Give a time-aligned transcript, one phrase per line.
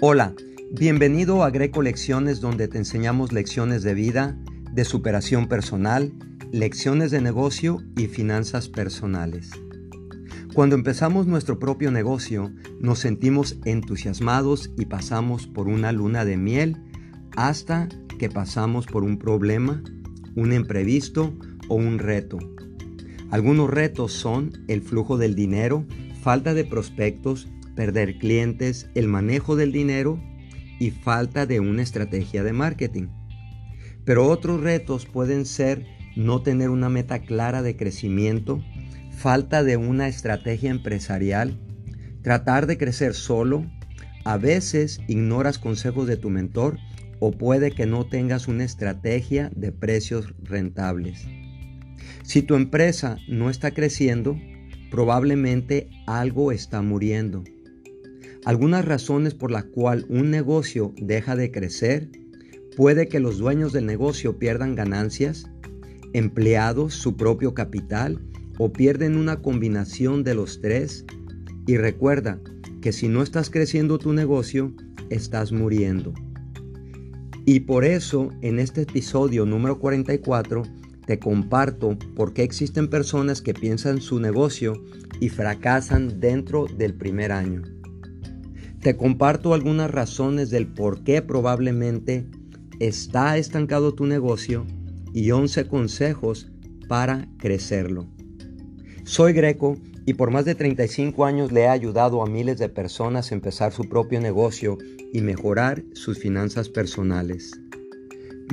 [0.00, 0.34] Hola,
[0.72, 4.36] bienvenido a Greco Lecciones donde te enseñamos lecciones de vida,
[4.72, 6.12] de superación personal,
[6.50, 9.50] lecciones de negocio y finanzas personales.
[10.52, 16.82] Cuando empezamos nuestro propio negocio, nos sentimos entusiasmados y pasamos por una luna de miel
[17.36, 17.88] hasta
[18.18, 19.80] que pasamos por un problema,
[20.34, 21.38] un imprevisto
[21.68, 22.38] o un reto.
[23.30, 25.86] Algunos retos son el flujo del dinero,
[26.20, 30.20] falta de prospectos, perder clientes, el manejo del dinero
[30.78, 33.08] y falta de una estrategia de marketing.
[34.04, 38.62] Pero otros retos pueden ser no tener una meta clara de crecimiento,
[39.10, 41.58] falta de una estrategia empresarial,
[42.22, 43.64] tratar de crecer solo,
[44.24, 46.78] a veces ignoras consejos de tu mentor
[47.20, 51.26] o puede que no tengas una estrategia de precios rentables.
[52.22, 54.38] Si tu empresa no está creciendo,
[54.90, 57.44] probablemente algo está muriendo.
[58.44, 62.10] Algunas razones por las cuales un negocio deja de crecer
[62.76, 65.50] puede que los dueños del negocio pierdan ganancias,
[66.12, 68.20] empleados, su propio capital
[68.58, 71.06] o pierden una combinación de los tres.
[71.66, 72.38] Y recuerda
[72.82, 74.74] que si no estás creciendo tu negocio,
[75.08, 76.12] estás muriendo.
[77.46, 80.64] Y por eso en este episodio número 44
[81.06, 84.82] te comparto por qué existen personas que piensan su negocio
[85.20, 87.62] y fracasan dentro del primer año.
[88.84, 92.26] Te comparto algunas razones del por qué probablemente
[92.80, 94.66] está estancado tu negocio
[95.14, 96.52] y 11 consejos
[96.86, 98.06] para crecerlo.
[99.04, 103.32] Soy Greco y por más de 35 años le he ayudado a miles de personas
[103.32, 104.76] a empezar su propio negocio
[105.14, 107.52] y mejorar sus finanzas personales.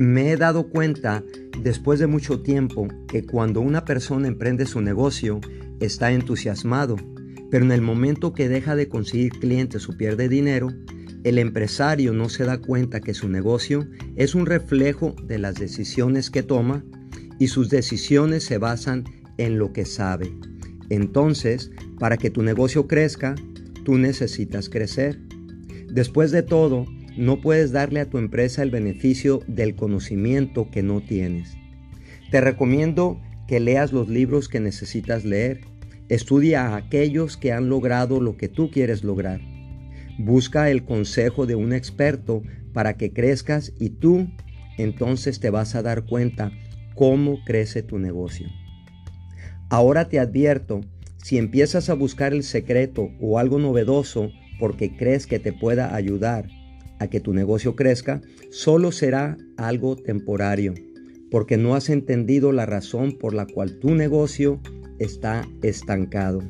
[0.00, 1.22] Me he dado cuenta
[1.60, 5.42] después de mucho tiempo que cuando una persona emprende su negocio
[5.78, 6.96] está entusiasmado
[7.52, 10.68] pero en el momento que deja de conseguir clientes o pierde dinero,
[11.22, 13.86] el empresario no se da cuenta que su negocio
[14.16, 16.82] es un reflejo de las decisiones que toma
[17.38, 19.04] y sus decisiones se basan
[19.36, 20.34] en lo que sabe.
[20.88, 23.34] Entonces, para que tu negocio crezca,
[23.84, 25.20] tú necesitas crecer.
[25.92, 26.86] Después de todo,
[27.18, 31.50] no puedes darle a tu empresa el beneficio del conocimiento que no tienes.
[32.30, 35.70] Te recomiendo que leas los libros que necesitas leer
[36.12, 39.40] Estudia a aquellos que han logrado lo que tú quieres lograr.
[40.18, 42.42] Busca el consejo de un experto
[42.74, 44.28] para que crezcas y tú
[44.76, 46.52] entonces te vas a dar cuenta
[46.94, 48.46] cómo crece tu negocio.
[49.70, 50.82] Ahora te advierto,
[51.16, 54.30] si empiezas a buscar el secreto o algo novedoso
[54.60, 56.46] porque crees que te pueda ayudar
[56.98, 58.20] a que tu negocio crezca,
[58.50, 60.74] solo será algo temporario,
[61.30, 64.60] porque no has entendido la razón por la cual tu negocio
[65.02, 66.42] está estancado.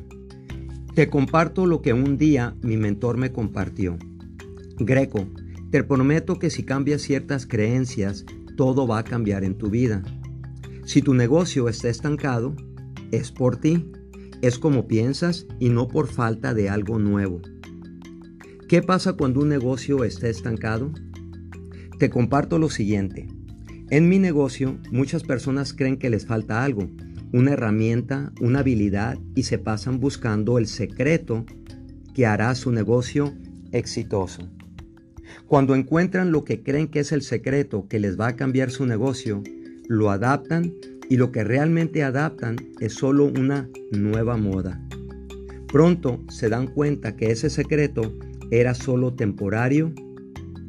[0.93, 3.97] Te comparto lo que un día mi mentor me compartió.
[4.77, 5.27] Greco,
[5.71, 8.25] te prometo que si cambias ciertas creencias,
[8.55, 10.03] todo va a cambiar en tu vida.
[10.85, 12.55] Si tu negocio está estancado,
[13.11, 13.91] es por ti,
[14.41, 17.41] es como piensas y no por falta de algo nuevo.
[18.67, 20.91] ¿Qué pasa cuando un negocio está estancado?
[21.97, 23.27] Te comparto lo siguiente.
[23.89, 26.89] En mi negocio muchas personas creen que les falta algo
[27.33, 31.45] una herramienta, una habilidad y se pasan buscando el secreto
[32.13, 33.33] que hará su negocio
[33.71, 34.47] exitoso.
[35.47, 38.85] Cuando encuentran lo que creen que es el secreto que les va a cambiar su
[38.85, 39.41] negocio,
[39.87, 40.73] lo adaptan
[41.09, 44.79] y lo que realmente adaptan es solo una nueva moda.
[45.67, 48.15] Pronto se dan cuenta que ese secreto
[48.51, 49.91] era solo temporario,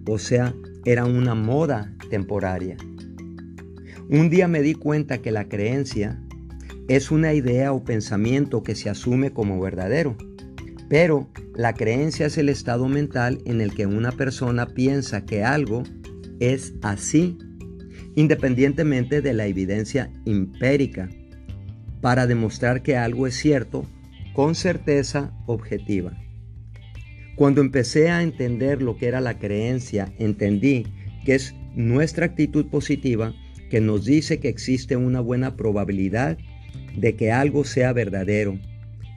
[0.07, 0.55] o sea,
[0.87, 2.79] era una moda temporaria.
[4.09, 6.24] Un día me di cuenta que la creencia
[6.89, 10.17] es una idea o pensamiento que se asume como verdadero,
[10.89, 15.83] pero la creencia es el estado mental en el que una persona piensa que algo
[16.41, 17.39] es así,
[18.15, 21.09] independientemente de la evidencia empírica,
[22.01, 23.87] para demostrar que algo es cierto
[24.35, 26.13] con certeza objetiva.
[27.37, 30.87] Cuando empecé a entender lo que era la creencia, entendí
[31.25, 33.35] que es nuestra actitud positiva
[33.71, 36.39] que nos dice que existe una buena probabilidad
[36.97, 38.59] de que algo sea verdadero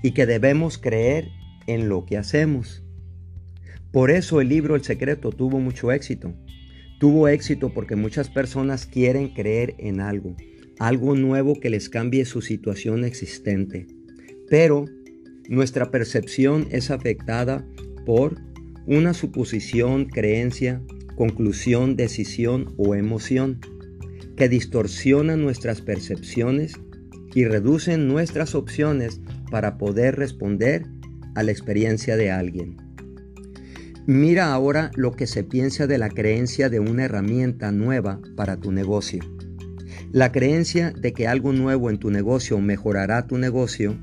[0.04, 1.30] y que debemos creer
[1.68, 2.84] en lo que hacemos.
[3.92, 6.34] Por eso el libro El Secreto tuvo mucho éxito.
[7.00, 10.36] Tuvo éxito porque muchas personas quieren creer en algo,
[10.80, 13.88] algo nuevo que les cambie su situación existente.
[14.50, 14.86] Pero
[15.48, 17.66] nuestra percepción es afectada
[18.06, 18.38] por
[18.86, 20.82] una suposición, creencia,
[21.16, 23.60] conclusión, decisión o emoción
[24.36, 26.74] que distorsiona nuestras percepciones
[27.34, 29.22] y reducen nuestras opciones
[29.52, 30.86] para poder responder
[31.36, 32.78] a la experiencia de alguien.
[34.06, 38.72] Mira ahora lo que se piensa de la creencia de una herramienta nueva para tu
[38.72, 39.22] negocio.
[40.12, 43.98] La creencia de que algo nuevo en tu negocio mejorará tu negocio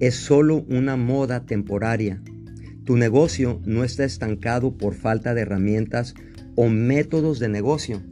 [0.00, 2.22] es solo una moda temporaria.
[2.84, 6.14] Tu negocio no está estancado por falta de herramientas
[6.56, 8.02] o métodos de negocio.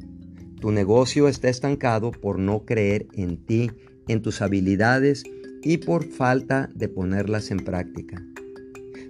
[0.60, 3.70] Tu negocio está estancado por no creer en ti,
[4.10, 5.24] en tus habilidades
[5.62, 8.22] y por falta de ponerlas en práctica.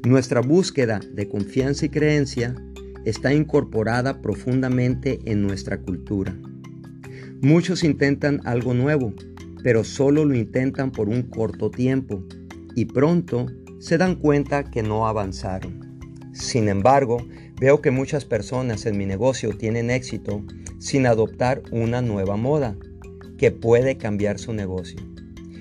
[0.05, 2.55] Nuestra búsqueda de confianza y creencia
[3.05, 6.37] está incorporada profundamente en nuestra cultura.
[7.41, 9.15] Muchos intentan algo nuevo,
[9.63, 12.23] pero solo lo intentan por un corto tiempo
[12.75, 13.47] y pronto
[13.79, 15.81] se dan cuenta que no avanzaron.
[16.33, 17.27] Sin embargo,
[17.61, 20.45] veo que muchas personas en mi negocio tienen éxito
[20.79, 22.77] sin adoptar una nueva moda
[23.41, 25.01] que puede cambiar su negocio.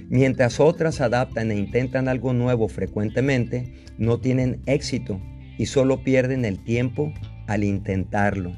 [0.10, 5.22] Mientras otras adaptan e intentan algo nuevo frecuentemente, no tienen éxito
[5.58, 7.14] y solo pierden el tiempo
[7.48, 8.52] al intentarlo.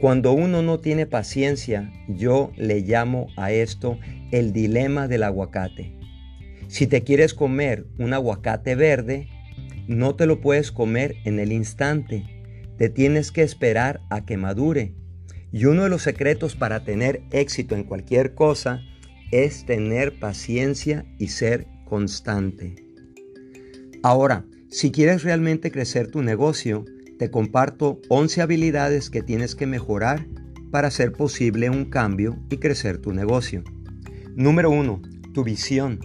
[0.00, 3.98] Cuando uno no tiene paciencia, yo le llamo a esto
[4.32, 5.92] el dilema del aguacate.
[6.66, 9.28] Si te quieres comer un aguacate verde,
[9.86, 12.24] no te lo puedes comer en el instante.
[12.78, 14.94] Te tienes que esperar a que madure.
[15.52, 18.82] Y uno de los secretos para tener éxito en cualquier cosa
[19.30, 22.74] es tener paciencia y ser constante.
[24.02, 26.84] Ahora, si quieres realmente crecer tu negocio,
[27.18, 30.26] te comparto 11 habilidades que tienes que mejorar
[30.70, 33.64] para hacer posible un cambio y crecer tu negocio.
[34.36, 35.02] Número 1.
[35.32, 35.98] Tu visión.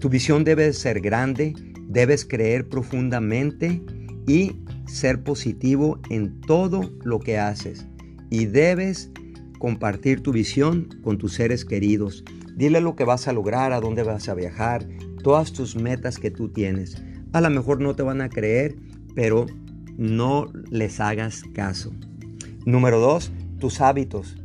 [0.00, 1.54] Tu visión debe ser grande,
[1.88, 3.82] debes creer profundamente
[4.26, 4.56] y
[4.86, 7.87] ser positivo en todo lo que haces.
[8.30, 9.10] Y debes
[9.58, 12.24] compartir tu visión con tus seres queridos.
[12.56, 14.86] Dile lo que vas a lograr, a dónde vas a viajar,
[15.22, 17.02] todas tus metas que tú tienes.
[17.32, 18.76] A lo mejor no te van a creer,
[19.14, 19.46] pero
[19.96, 21.92] no les hagas caso.
[22.64, 24.36] Número dos, tus hábitos.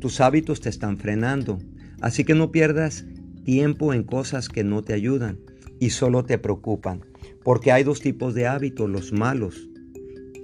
[0.00, 1.58] Tus hábitos te están frenando.
[2.00, 3.06] Así que no pierdas
[3.44, 5.38] tiempo en cosas que no te ayudan
[5.78, 7.04] y solo te preocupan.
[7.42, 9.68] Porque hay dos tipos de hábitos, los malos.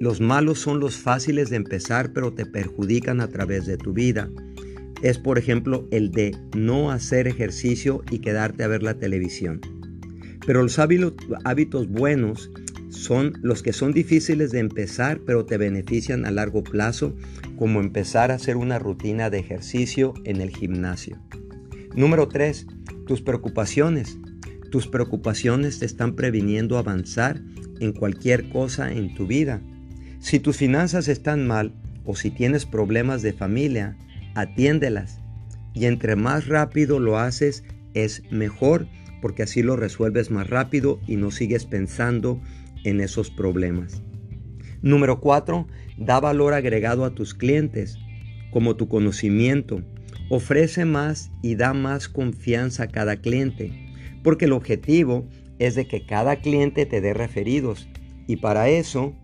[0.03, 4.29] Los malos son los fáciles de empezar pero te perjudican a través de tu vida
[5.01, 9.61] es, por ejemplo, el de no hacer ejercicio y quedarte a ver la televisión.
[10.45, 12.51] Pero los hábitos buenos
[12.89, 17.15] son los que son difíciles de empezar, pero te benefician a largo plazo,
[17.57, 21.17] como empezar a hacer una rutina de ejercicio en el gimnasio.
[21.95, 22.67] Número 3.
[23.07, 24.19] Tus preocupaciones.
[24.71, 27.41] Tus preocupaciones te están previniendo avanzar
[27.81, 29.63] en cualquier cosa en tu vida.
[30.23, 31.73] Si tus finanzas están mal
[32.05, 33.97] o si tienes problemas de familia,
[34.37, 35.21] atiéndelas.
[35.75, 38.87] Y entre más rápido lo haces, es mejor
[39.21, 42.41] porque así lo resuelves más rápido y no sigues pensando
[42.85, 44.01] en esos problemas.
[44.81, 45.67] Número 4.
[45.99, 47.99] Da valor agregado a tus clientes,
[48.53, 49.83] como tu conocimiento.
[50.31, 53.73] Ofrece más y da más confianza a cada cliente,
[54.23, 55.29] porque el objetivo
[55.59, 57.89] es de que cada cliente te dé referidos.
[58.29, 59.17] Y para eso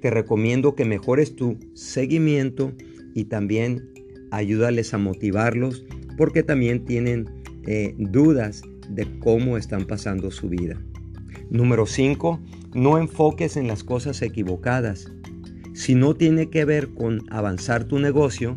[0.00, 2.72] te recomiendo que mejores tu seguimiento
[3.14, 3.90] y también
[4.30, 5.84] ayúdales a motivarlos
[6.16, 7.28] porque también tienen
[7.66, 10.80] eh, dudas de cómo están pasando su vida.
[11.50, 12.40] Número 5.
[12.74, 15.10] No enfoques en las cosas equivocadas.
[15.74, 18.56] Si no tiene que ver con avanzar tu negocio,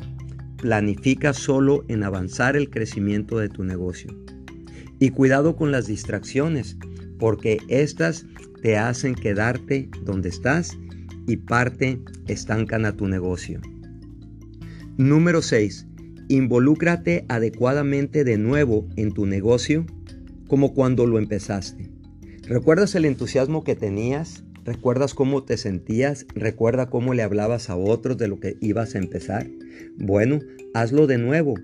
[0.57, 4.15] planifica solo en avanzar el crecimiento de tu negocio.
[4.99, 6.77] Y cuidado con las distracciones,
[7.17, 8.25] porque estas
[8.61, 10.77] te hacen quedarte donde estás
[11.27, 13.61] y parte estancan a tu negocio.
[14.97, 15.87] Número 6.
[16.27, 19.85] Involúcrate adecuadamente de nuevo en tu negocio
[20.47, 21.89] como cuando lo empezaste.
[22.47, 24.43] ¿Recuerdas el entusiasmo que tenías?
[24.63, 26.25] ¿Recuerdas cómo te sentías?
[26.35, 29.47] ¿Recuerda cómo le hablabas a otros de lo que ibas a empezar?
[29.97, 30.39] Bueno,
[30.73, 31.55] hazlo de nuevo,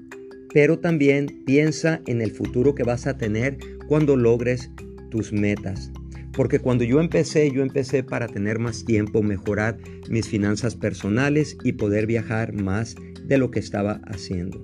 [0.53, 4.71] pero también piensa en el futuro que vas a tener cuando logres
[5.11, 5.91] tus metas.
[6.37, 11.71] Porque cuando yo empecé, yo empecé para tener más tiempo, mejorar mis finanzas personales y
[11.71, 14.63] poder viajar más de lo que estaba haciendo.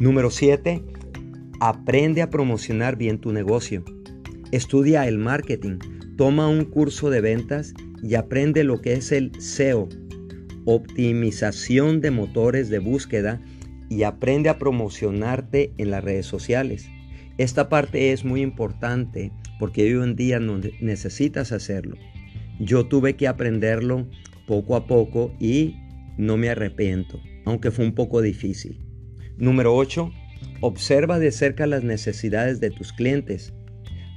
[0.00, 0.82] Número 7.
[1.60, 3.84] Aprende a promocionar bien tu negocio.
[4.50, 5.76] Estudia el marketing,
[6.16, 9.90] toma un curso de ventas y aprende lo que es el SEO,
[10.64, 13.42] optimización de motores de búsqueda
[13.90, 16.88] y aprende a promocionarte en las redes sociales.
[17.36, 20.40] Esta parte es muy importante porque hoy en día
[20.80, 21.96] necesitas hacerlo.
[22.60, 24.08] Yo tuve que aprenderlo
[24.46, 25.76] poco a poco y
[26.16, 28.78] no me arrepiento aunque fue un poco difícil.
[29.36, 30.10] Número 8.
[30.60, 33.52] Observa de cerca las necesidades de tus clientes.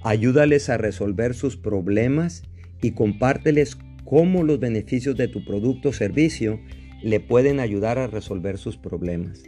[0.04, 2.44] Ayúdales a resolver sus problemas
[2.82, 6.60] y compárteles cómo los beneficios de tu producto o servicio
[7.04, 9.44] le pueden ayudar a resolver sus problemas.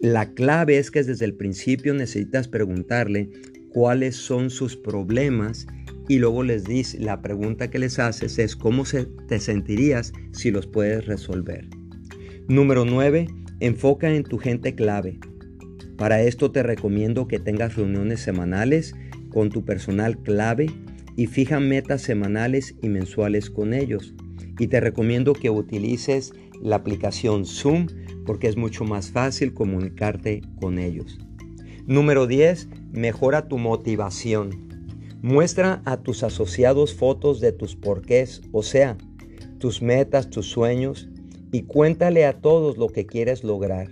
[0.00, 3.30] La clave es que desde el principio necesitas preguntarle
[3.72, 5.66] cuáles son sus problemas
[6.08, 8.84] y luego les dices, la pregunta que les haces es cómo
[9.28, 11.68] te sentirías si los puedes resolver.
[12.48, 13.28] Número 9.
[13.60, 15.18] Enfoca en tu gente clave.
[15.98, 18.94] Para esto te recomiendo que tengas reuniones semanales
[19.28, 20.66] con tu personal clave
[21.16, 24.14] y fija metas semanales y mensuales con ellos.
[24.58, 26.32] Y te recomiendo que utilices
[26.62, 27.86] la aplicación Zoom
[28.24, 31.18] porque es mucho más fácil comunicarte con ellos.
[31.86, 32.68] Número 10.
[32.92, 34.68] Mejora tu motivación.
[35.22, 38.96] Muestra a tus asociados fotos de tus porqués, o sea,
[39.58, 41.08] tus metas, tus sueños,
[41.52, 43.90] y cuéntale a todos lo que quieres lograr.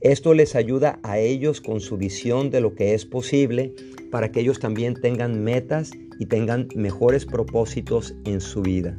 [0.00, 3.72] Esto les ayuda a ellos con su visión de lo que es posible
[4.10, 8.98] para que ellos también tengan metas y tengan mejores propósitos en su vida.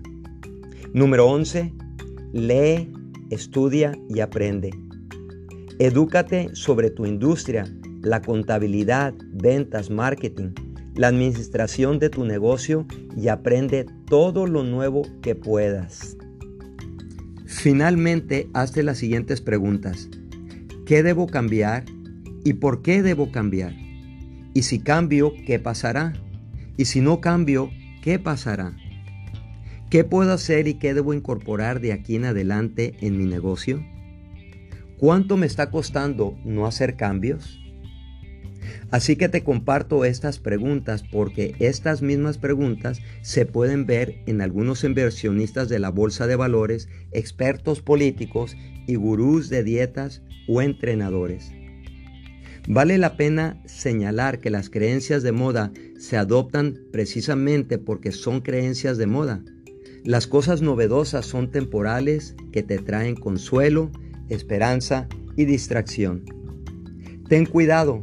[0.93, 1.73] Número 11.
[2.33, 2.91] Lee,
[3.29, 4.71] estudia y aprende.
[5.79, 7.65] Edúcate sobre tu industria,
[8.03, 10.49] la contabilidad, ventas, marketing,
[10.95, 12.85] la administración de tu negocio
[13.17, 16.17] y aprende todo lo nuevo que puedas.
[17.45, 20.09] Finalmente, hazte las siguientes preguntas.
[20.85, 21.85] ¿Qué debo cambiar?
[22.43, 23.73] ¿Y por qué debo cambiar?
[24.53, 26.13] Y si cambio, ¿qué pasará?
[26.75, 28.75] Y si no cambio, ¿qué pasará?
[29.89, 33.83] ¿Qué puedo hacer y qué debo incorporar de aquí en adelante en mi negocio?
[34.97, 37.62] ¿Cuánto me está costando no hacer cambios?
[38.91, 44.83] Así que te comparto estas preguntas porque estas mismas preguntas se pueden ver en algunos
[44.83, 48.55] inversionistas de la bolsa de valores, expertos políticos
[48.87, 51.51] y gurús de dietas o entrenadores.
[52.67, 58.97] Vale la pena señalar que las creencias de moda se adoptan precisamente porque son creencias
[58.97, 59.43] de moda.
[60.05, 63.91] Las cosas novedosas son temporales que te traen consuelo,
[64.29, 66.23] esperanza y distracción.
[67.27, 67.99] Ten cuidado,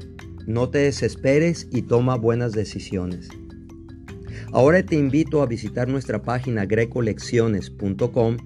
[0.47, 3.28] no te desesperes y toma buenas decisiones.
[4.52, 8.37] Ahora te invito a visitar nuestra página grecolecciones.com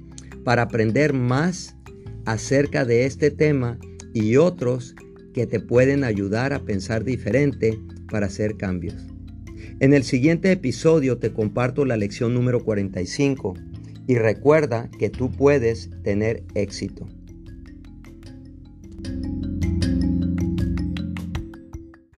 [0.45, 1.77] para aprender más
[2.27, 3.79] acerca de este tema
[4.13, 4.95] y otros
[5.33, 7.79] que te pueden ayudar a pensar diferente
[8.11, 8.95] para hacer cambios.
[9.81, 13.55] En el siguiente episodio te comparto la lección número 45
[14.07, 17.09] y recuerda que tú puedes tener éxito.